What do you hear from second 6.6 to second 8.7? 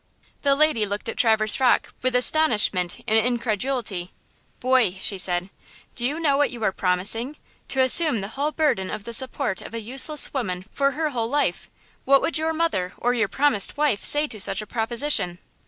are promising–to assume the whole